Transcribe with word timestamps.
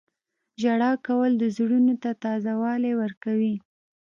•ژړا 0.61 0.91
کول 1.07 1.31
د 1.37 1.43
زړونو 1.57 1.93
ته 2.03 2.09
تازه 2.23 2.53
والی 2.63 2.93
ورکوي. 3.01 3.55